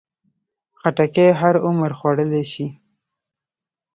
خټکی 0.79 1.27
هر 1.39 1.55
عمر 1.67 1.91
خوړلی 1.99 2.43
شي. 2.51 2.67